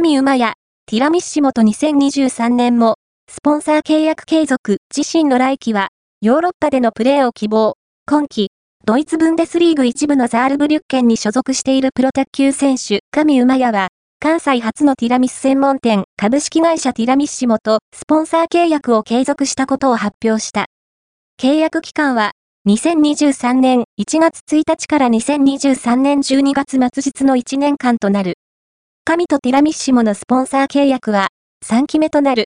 [0.00, 0.54] 神馬や
[0.86, 2.98] ティラミッシモと2023年も、
[3.28, 5.88] スポンサー契約継続、自身の来季は、
[6.20, 7.74] ヨーロッパでのプレーを希望。
[8.06, 8.52] 今季、
[8.84, 13.88] ドイツブンデスリーグ一部のザールブリュッケンに所属しているプロ卓球選手、神馬屋は、
[14.20, 20.66] 関西初のティラミス専門店、株式会社ティラミッシモとスポンサー契約を継続したことを発表した。
[21.42, 22.30] 契約期間は、
[22.68, 28.34] 2023年1月1日から2023年12月末日の1年間となる。
[29.08, 31.28] 神とティラミッシモのスポンサー契約は
[31.64, 32.44] 3期目となる。